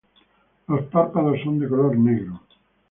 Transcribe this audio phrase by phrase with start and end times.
[0.67, 2.41] Los párpados son de color negro.